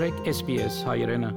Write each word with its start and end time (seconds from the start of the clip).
մտրեք 0.00 0.28
SPS 0.32 0.76
հայրենը։ 0.88 1.28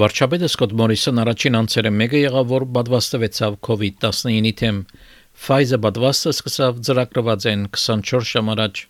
Վարչապետը 0.00 0.48
Սկոտ 0.48 0.70
Մորիսոն 0.80 1.20
առաջին 1.20 1.58
անցերը 1.58 1.90
մեկը 1.92 2.22
եղավ, 2.22 2.46
որ 2.54 2.64
պատվաստվեցավ 2.78 3.58
COVID-19-ի 3.68 4.52
թեմ։ 4.60 4.78
Pfizer 5.42 5.82
պատվաստը 5.84 6.32
սկսավ 6.38 6.80
ծրագրված 6.88 7.48
են 7.52 7.68
24 7.76 8.32
ժամ 8.32 8.48
առաջ։ 8.56 8.86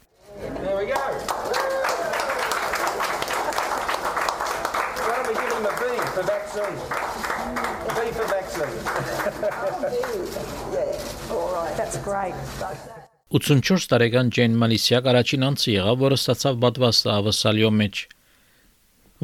that's 11.79 11.97
great. 12.03 12.35
84 13.29 13.85
տարեկան 13.93 14.31
Ջեն 14.33 14.55
Մալիսիակ 14.57 15.09
առաջին 15.11 15.43
անձը 15.45 15.73
եղավ, 15.75 15.97
որը 16.01 16.17
ստացավ 16.17 16.55
պատվաստը 16.63 17.09
ավասալյո 17.13 17.71
մեջ։ 17.79 17.99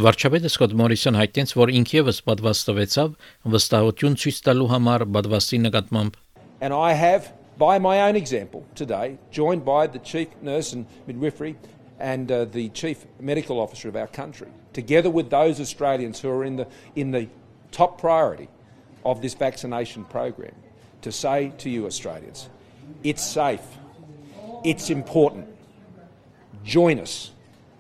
Վարչապետը 0.05 0.49
Սկոտ 0.51 0.75
Մորիսոն 0.77 1.17
հայտնեց, 1.17 1.55
որ 1.57 1.71
ինքը 1.79 1.95
եւս 1.97 2.19
պատվաստվեցավ 2.27 3.15
վստահություն 3.55 4.19
ցույց 4.21 4.41
տալու 4.45 4.67
համար 4.75 5.05
պատվաստի 5.15 5.61
նկատմամբ։ 5.65 6.19
And 6.61 6.77
I 6.77 6.93
have, 6.93 7.33
by 7.57 7.79
my 7.79 8.03
own 8.03 8.19
example 8.21 8.67
today, 8.75 9.17
joined 9.31 9.65
by 9.65 9.87
the 9.87 10.01
Chief 10.01 10.29
Nurse 10.43 10.75
and 10.75 10.85
Midwifery 11.07 11.57
and 11.99 12.31
uh, 12.31 12.45
the 12.45 12.69
Chief 12.77 13.07
Medical 13.19 13.59
Officer 13.59 13.89
of 13.89 13.97
our 13.97 14.09
country, 14.09 14.49
together 14.75 15.09
with 15.09 15.31
those 15.31 15.61
Australians 15.61 16.21
who 16.21 16.29
are 16.29 16.45
in 16.45 16.57
the, 16.57 16.67
in 16.95 17.13
the 17.13 17.27
top 17.71 17.99
priority 17.99 18.51
of 19.03 19.23
this 19.23 19.33
vaccination 19.33 20.05
program, 20.05 20.53
to 21.01 21.11
say 21.11 21.55
to 21.57 21.71
you, 21.71 21.87
Australians, 21.87 22.51
it's 23.03 23.25
safe, 23.25 23.65
it's 24.65 24.89
important. 24.89 25.47
Join 26.65 26.99
us 26.99 27.33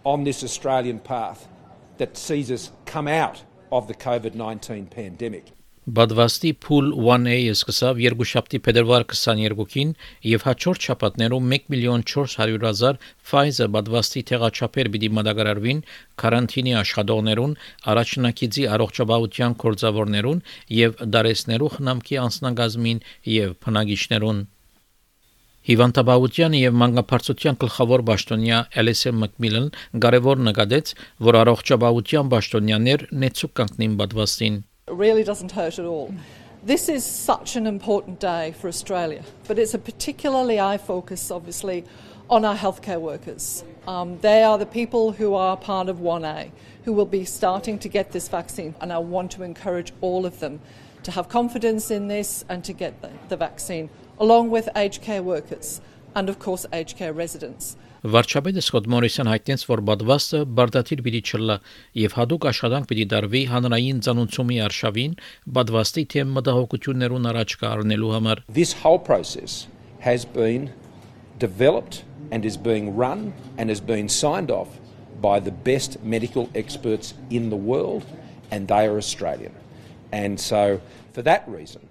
on 0.04 0.24
this 0.24 0.44
Australian 0.44 1.00
path 1.00 1.48
that 1.96 2.16
sees 2.16 2.50
us 2.50 2.70
come 2.84 3.08
out 3.08 3.42
of 3.72 3.88
the 3.88 3.94
COVID 3.94 4.34
19 4.34 4.86
pandemic. 4.86 5.52
Բադվաստի 5.84 6.50
Pool 6.64 6.86
1A-ը 6.96 7.52
սկսավ 7.52 7.98
երկուշաբթի 8.00 8.60
փետրվար 8.64 9.02
22-ին 9.10 9.90
եւ 10.30 10.46
հաջորդ 10.48 10.86
շաբաթներում 10.88 11.50
1 11.56 11.66
միլիոն 11.74 12.04
400 12.12 12.64
հազար 12.64 13.00
Pfizer 13.28 13.68
բադվաստի 13.74 14.22
թեղաչափեր 14.30 14.90
պիտի 14.94 15.10
մատակարարվին 15.18 15.84
կարանտինի 16.24 16.74
աշխատողներուն, 16.80 17.54
առաջնակիցի 17.94 18.66
առողջապահության 18.78 19.58
կորձավորներուն 19.64 20.42
եւ 20.80 21.06
դարեսներու 21.18 21.72
խնամքի 21.76 22.20
անձնագազմին 22.24 23.04
եւ 23.34 23.56
բնակիչներուն։ 23.68 24.44
Հիվանդաբավության 25.69 26.53
եւ 26.57 26.77
մանկապարծության 26.81 27.57
գլխավոր 27.61 28.03
պաշտոնյա 28.07 28.59
Էլիսեն 28.81 29.17
Մակմիլն 29.21 29.65
կարևոր 30.05 30.39
նկատեց, 30.47 30.93
որ 31.27 31.37
առողջապահության 31.43 32.31
պաշտոնյաներ 32.33 33.03
նեցուկ 33.23 33.53
կանգնին 33.59 33.97
պատվաստին։ 33.99 34.55
It 34.89 34.97
really 34.97 35.23
doesn't 35.23 35.51
hurt 35.51 35.77
at 35.77 35.85
all. 35.85 36.09
This 36.63 36.89
is 36.89 37.05
such 37.05 37.55
an 37.55 37.67
important 37.67 38.19
day 38.19 38.53
for 38.59 38.67
Australia, 38.67 39.23
but 39.47 39.59
it's 39.59 39.73
a 39.73 39.79
particularly 39.79 40.59
eye 40.59 40.77
focus, 40.77 41.29
obviously, 41.29 41.85
on 42.29 42.43
our 42.43 42.55
healthcare 42.55 42.99
workers. 42.99 43.63
Um, 43.87 44.17
they 44.19 44.43
are 44.43 44.57
the 44.57 44.65
people 44.65 45.11
who 45.11 45.35
are 45.35 45.55
part 45.55 45.87
of 45.87 45.97
1A, 45.97 46.51
who 46.83 46.93
will 46.93 47.05
be 47.05 47.25
starting 47.25 47.79
to 47.79 47.87
get 47.87 48.11
this 48.11 48.27
vaccine, 48.27 48.75
and 48.81 48.91
I 48.91 48.97
want 48.97 49.31
to 49.31 49.43
encourage 49.43 49.93
all 50.01 50.25
of 50.25 50.39
them 50.39 50.59
to 51.04 51.10
have 51.12 51.28
confidence 51.28 51.90
in 51.90 52.08
this 52.08 52.44
and 52.48 52.64
to 52.64 52.72
get 52.72 53.00
the, 53.02 53.10
the 53.28 53.36
vaccine, 53.36 53.88
along 54.18 54.50
with 54.50 54.68
aged 54.76 55.02
care 55.02 55.22
workers 55.22 55.80
and, 56.14 56.28
of 56.28 56.38
course, 56.38 56.66
aged 56.72 56.96
care 56.96 57.12
residents. 57.12 57.76
Վարչապետը 58.04 58.60
Սկոտ 58.60 58.86
Մորիսոն 58.92 59.28
հայտնեց, 59.32 59.62
որ 59.64 59.80
բադվաստը 59.88 60.40
բարդաթիր 60.58 61.02
պիտի 61.06 61.20
չլա 61.24 61.54
եւ 61.96 62.16
հadoop 62.18 62.42
աշխատանք 62.50 62.88
պիտի 62.90 63.06
դարվի 63.12 63.40
հանրային 63.48 64.02
ցանուցումի 64.04 64.58
արշավին 64.66 65.14
բադվաստի 65.56 66.04
թեմ 66.12 66.34
մտահոգություններուն 66.36 67.28
առաջ 67.32 67.54
կառնելու 67.64 68.12
համար։ 68.16 68.42
This 68.60 68.74
whole 68.84 69.00
process 69.00 69.56
has 70.04 70.28
been 70.28 70.68
developed 71.38 72.04
and 72.30 72.44
is 72.44 72.60
being 72.60 72.92
run 72.94 73.32
and 73.56 73.72
has 73.72 73.80
been 73.80 74.12
signed 74.12 74.52
off 74.52 74.76
by 75.24 75.40
the 75.40 75.50
best 75.50 75.96
medical 76.04 76.50
experts 76.54 77.14
in 77.30 77.48
the 77.48 77.56
world, 77.56 78.04
and 78.50 78.68
they 78.68 78.84
are 78.84 78.98
Australian. 78.98 79.56
And 80.12 80.38
so, 80.38 80.80
for 81.12 81.22
that 81.22 81.48
reason, 81.48 81.88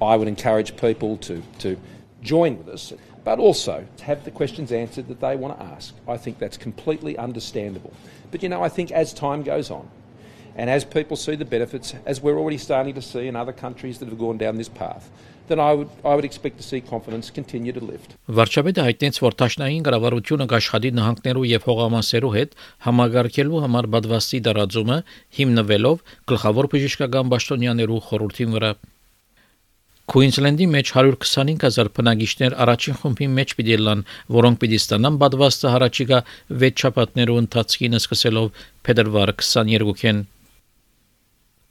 I 0.00 0.16
would 0.16 0.28
encourage 0.28 0.76
people 0.76 1.16
to, 1.18 1.42
to 1.60 1.78
join 2.22 2.58
with 2.58 2.68
us, 2.68 2.92
but 3.24 3.38
also 3.38 3.86
to 3.96 4.04
have 4.04 4.24
the 4.24 4.30
questions 4.30 4.72
answered 4.72 5.08
that 5.08 5.20
they 5.20 5.36
want 5.36 5.58
to 5.58 5.64
ask. 5.64 5.94
I 6.06 6.16
think 6.16 6.38
that's 6.38 6.56
completely 6.56 7.16
understandable. 7.16 7.92
But 8.30 8.42
you 8.42 8.48
know, 8.48 8.62
I 8.62 8.68
think 8.68 8.90
as 8.92 9.14
time 9.14 9.42
goes 9.42 9.70
on, 9.70 9.88
and 10.56 10.70
as 10.70 10.84
people 10.84 11.16
see 11.16 11.36
the 11.36 11.44
benefits, 11.44 11.94
as 12.06 12.22
we're 12.22 12.38
already 12.38 12.58
starting 12.58 12.94
to 12.94 13.02
see 13.02 13.28
in 13.28 13.36
other 13.36 13.52
countries 13.52 13.98
that 13.98 14.08
have 14.08 14.18
gone 14.18 14.38
down 14.38 14.56
this 14.56 14.68
path, 14.68 15.10
then 15.48 15.60
I 15.60 15.72
would, 15.74 15.90
I 16.04 16.14
would 16.14 16.24
expect 16.24 16.56
to 16.56 16.62
see 16.62 16.80
confidence 16.80 17.30
continue 17.30 17.72
to 17.72 17.82
lift. 17.90 18.16
Վարչապետը 18.26 18.86
հայտնեց, 18.88 19.20
որ 19.22 19.36
Տաշնային 19.42 19.84
կառավարությունը 19.86 20.46
կաշխատի 20.52 20.90
նահանգներու 20.98 21.46
եւ 21.52 21.68
հողամասերու 21.70 22.32
հետ 22.36 22.58
համագարկելու 22.88 23.62
համար 23.66 23.88
բադվաստի 23.94 24.42
դարաձումը 24.48 24.98
հիմնվելով 25.38 26.04
գլխավոր 26.32 26.70
բժշկական 26.74 27.32
պաշտոնյաներու 27.36 28.02
խորհրդին 28.10 28.56
վրա։ 28.56 28.72
Քուինսլենդի 30.06 30.66
մեջ 30.70 30.90
125000 30.94 31.88
բնակիչներ 31.96 32.54
առաջին 32.62 32.98
խումբի 33.00 33.26
մեջ 33.38 33.54
պիտի 33.58 33.78
լան, 33.86 34.04
որոնք 34.36 34.60
պիտի 34.62 34.78
ստանան 34.82 35.18
բադվաստը 35.22 35.72
հարաճիգա 35.74 36.20
6 36.62 36.84
շաբաթներու 36.84 37.40
ընթացքին 37.42 37.98
սկսելով 37.98 38.64
փետրվար 38.86 39.34
22-ին։ 39.42 40.22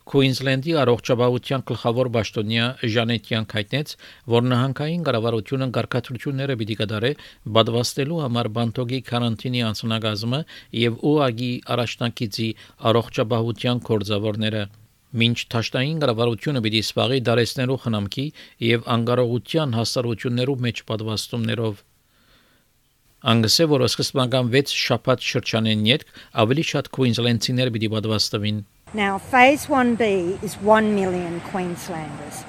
Քուինսլենդի 0.05 0.73
առողջապահության 0.79 1.61
գլխավոր 1.69 2.07
պաշտոնյա 2.16 2.66
Ժանետյան 2.95 3.45
հայտնեց, 3.53 3.93
որ 4.33 4.43
նահանգային 4.49 5.05
կառավարությունը 5.07 5.67
ղարքատրությունները 5.77 6.57
պիտի 6.59 6.75
կդարե 6.81 7.11
բադվաստելու 7.55 8.19
համար 8.25 8.49
բանտոգի 8.57 8.99
կարանտինի 9.07 9.63
անցնագազմը 9.69 10.41
եւ 10.81 10.99
ՈՒԱԳ-ի 11.13 11.49
առաջնակիցի 11.75 12.47
առողջապահության 12.91 13.81
կորձավորները։ 13.89 14.61
Մինչ 15.25 15.38
ճաշտային 15.55 15.99
կառավարությունը 16.05 16.61
պիտի 16.67 16.83
սպաղի 16.85 17.19
դարեսներու 17.31 17.79
խնամքի 17.88 18.27
եւ 18.69 18.88
անկարողության 18.97 19.75
հասարություններու 19.79 20.57
մեջ 20.69 20.83
պատվաստումներով 20.94 21.83
Անգսե 23.25 23.65
որ 23.73 23.83
սկզբնական 23.89 24.49
6 24.53 24.77
շաբաթ 24.85 25.23
շրջանեն 25.33 25.85
յետ 25.89 26.03
ավելի 26.45 26.65
շատ 26.75 26.89
քուինզլենդցիներ 26.97 27.71
պիտի 27.77 27.89
պատվաստվին 27.95 28.59
Now, 28.94 29.18
phase 29.18 29.66
1B 29.66 30.41
is 30.41 30.56
1 30.56 30.96
million 30.96 31.41
Queenslanders. 31.41 32.46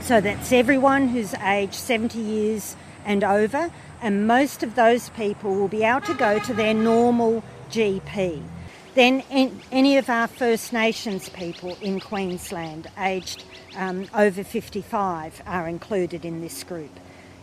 So 0.00 0.20
that's 0.20 0.52
everyone 0.52 1.08
who's 1.08 1.34
aged 1.34 1.74
70 1.74 2.20
years 2.20 2.76
and 3.04 3.24
over, 3.24 3.72
and 4.00 4.26
most 4.26 4.62
of 4.62 4.76
those 4.76 5.08
people 5.10 5.54
will 5.56 5.68
be 5.68 5.82
able 5.82 6.02
to 6.02 6.14
go 6.14 6.38
to 6.38 6.54
their 6.54 6.74
normal 6.74 7.42
GP. 7.70 8.42
Then, 8.94 9.22
any 9.72 9.96
of 9.96 10.08
our 10.08 10.28
First 10.28 10.72
Nations 10.72 11.28
people 11.30 11.76
in 11.80 12.00
Queensland 12.00 12.86
aged 12.98 13.44
um, 13.76 14.06
over 14.14 14.44
55 14.44 15.42
are 15.46 15.68
included 15.68 16.24
in 16.24 16.40
this 16.40 16.62
group. 16.62 16.90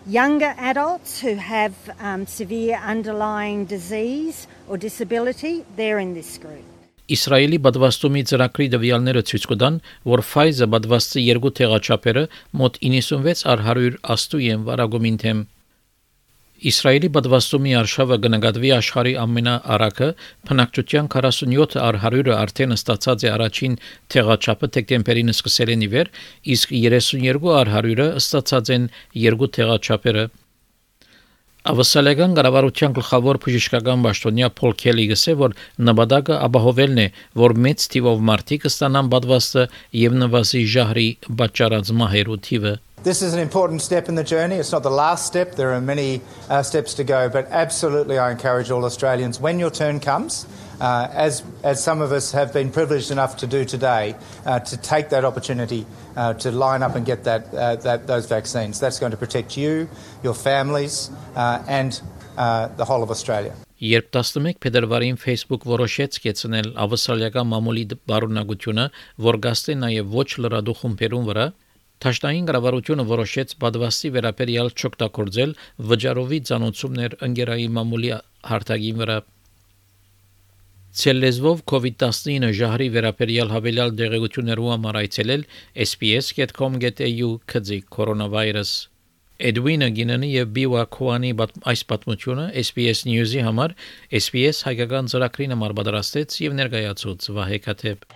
Younger 0.06 0.56
adults 0.58 1.20
who 1.20 1.36
have 1.36 1.74
um, 2.00 2.26
severe 2.26 2.78
underlying 2.78 3.66
disease 3.66 4.48
or 4.68 4.78
disability, 4.78 5.66
they're 5.76 6.00
in 6.00 6.14
this 6.14 6.38
group. 6.38 6.64
Իսրայելի 7.12 7.58
բադվաստումի 7.64 8.22
ծրագրի 8.30 8.66
դվյալները 8.74 9.22
ցույց 9.28 9.46
կտան, 9.52 9.80
որ 10.08 10.22
Pfizer 10.24 10.68
բադվաստի 10.72 11.24
երկու 11.24 11.50
թեղաչափերը 11.60 12.22
մոտ 12.62 12.78
96 12.80 13.42
առ 13.54 13.64
100 13.66 13.98
աստու 14.14 14.40
են 14.54 14.62
վարագումին 14.70 15.18
թեմ։ 15.24 15.42
Իսրայելի 16.72 17.10
բադվաստումի 17.18 17.74
արշավը 17.76 18.18
կնկատվի 18.24 18.70
աշխարհի 18.78 19.14
ամենաառակը 19.20 20.08
բնակչության 20.48 21.10
47 21.16 21.76
առ 21.88 21.98
100-ը 22.06 22.38
արդեն 22.38 22.76
ստացած 22.78 23.26
է 23.28 23.32
առաջին 23.34 23.76
թեղաչափը 24.16 24.70
դեկտեմբերին 24.78 25.34
սկսել 25.34 25.74
են 25.76 25.84
իվեր, 25.90 26.14
իսկ 26.56 26.78
32 26.78 27.52
առ 27.58 27.74
100-ը 27.74 28.08
ստացած 28.24 28.74
են 28.78 28.88
երկու 29.26 29.52
թեղաչափերը։ 29.60 30.26
Ավասալական 31.64 32.34
կառավարության 32.36 32.96
գլխավոր 32.98 33.38
բժշկական 33.44 34.02
պաշտոնյա 34.04 34.48
Փոլ 34.58 34.74
Քելի 34.82 35.06
գսե 35.14 35.36
որ 35.42 35.54
նպատակը 35.90 36.40
ապահովելն 36.48 37.00
է 37.04 37.06
որ 37.40 37.56
մեծ 37.66 37.86
թիվով 37.94 38.26
մարդիկ 38.30 38.66
ստանան 38.68 39.12
պատվաստը 39.14 39.64
եւ 40.00 40.18
նվազի 40.24 40.64
ժահրի 40.74 41.06
պատճառած 41.44 41.94
մահերու 42.04 42.40
թիվը 42.50 42.74
This 43.05 43.23
is 43.23 43.33
an 43.33 43.39
important 43.39 43.81
step 43.81 44.09
in 44.09 44.17
the 44.17 44.25
journey. 44.25 44.57
It's 44.57 44.73
not 44.73 44.83
the 44.83 44.91
last 44.91 45.25
step. 45.27 45.55
There 45.55 45.73
are 45.73 45.81
many 45.81 46.21
uh, 46.51 46.65
steps 46.65 46.95
to 46.95 47.05
go, 47.05 47.29
but 47.29 47.47
absolutely 47.51 48.19
I 48.19 48.33
encourage 48.33 48.73
all 48.73 48.85
Australians 48.85 49.39
when 49.41 49.61
your 49.61 49.71
turn 49.71 50.01
comes, 50.01 50.47
uh, 50.81 51.09
as, 51.13 51.45
as 51.63 51.83
some 51.83 52.01
of 52.01 52.11
us 52.11 52.33
have 52.33 52.53
been 52.53 52.71
privileged 52.71 53.13
enough 53.13 53.37
to 53.37 53.47
do 53.47 53.65
today, 53.65 54.17
uh, 54.45 54.59
to 54.61 54.77
take 54.77 55.11
that 55.11 55.25
opportunity 55.25 55.87
uh, 56.17 56.35
to 56.35 56.51
line 56.51 56.83
up 56.83 56.97
and 56.97 57.07
get 57.07 57.23
that, 57.23 57.55
uh, 57.55 57.77
that, 57.77 58.09
those 58.09 58.27
vaccines. 58.27 58.81
That's 58.81 58.99
going 58.99 59.13
to 59.13 59.17
protect 59.17 59.57
you, 59.57 59.89
your 60.25 60.35
families, 60.35 61.11
uh, 61.37 61.63
and 61.69 62.01
the 62.37 62.85
whole 62.85 63.03
of 63.03 63.11
Australia. 63.11 63.55
Երբ 63.79 64.09
11 64.11 64.59
փետրվարին 64.59 65.19
Facebook 65.23 65.63
որոշեց 65.71 66.17
կեցնել 66.25 66.69
ավսալիական 66.83 67.47
մամուլի 67.47 67.85
բարունակությունը, 68.11 68.87
որ 69.27 69.39
գաստե 69.45 69.77
նաև 69.83 70.17
ոչ 70.19 70.27
լրադու 70.43 70.75
խումբերուն 70.81 71.29
վրա, 71.29 71.45
Թաշտային 72.04 72.48
կառավարությունը 72.50 73.04
որոշեց 73.10 73.54
բադվաստի 73.64 74.10
վերաբերյալ 74.16 74.72
չօգտագործել 74.76 75.54
վճարովի 75.92 76.40
ցանոցումներ 76.50 77.16
ընկերայի 77.28 77.68
մամուլի 77.78 78.12
հարթակին 78.50 78.98
վրա 79.04 79.18
Ցելեզվով 80.94 81.62
COVID-19 81.72 82.52
ժահրի 82.60 82.88
վերաբերյալ 82.94 83.54
հավելյալ 83.54 83.94
դեղեցություններու 84.04 84.68
համար 84.74 85.00
այցելել 85.00 85.46
sps.com.au 85.88 87.30
քծի 87.54 87.80
կորոնավիրուս 87.98 88.74
Էդվինը 89.50 89.90
Գինանի 89.98 90.30
եւ 90.34 90.54
Բիվա 90.60 90.84
Քուանի 90.94 91.32
այս 91.72 91.82
պատմությունը 91.90 92.46
SPS 92.62 93.02
News-ի 93.10 93.42
համար 93.48 93.74
SPS 94.22 94.62
հայկական 94.68 95.10
ծրագրին 95.16 95.58
համար 95.58 95.78
պատրաստեց 95.82 96.40
եւ 96.46 96.56
ներկայացուց 96.62 97.30
Վահե 97.40 97.62
Քաթեփ 97.66 98.08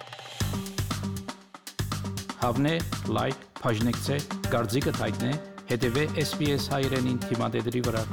Հավնե 2.46 2.78
լայք 3.18 3.47
բաժնեկցե 3.64 4.20
դարձիկը 4.52 4.98
թայտնե 5.00 5.32
հետեւե 5.72 6.10
SPS 6.26 6.70
հայրենին 6.74 7.24
թիմադեդի 7.28 7.88
վրա 7.90 8.04